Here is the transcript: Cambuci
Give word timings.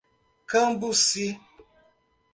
Cambuci 0.49 1.27